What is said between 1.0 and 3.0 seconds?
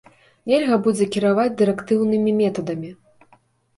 кіраваць дырэктыўнымі метадамі.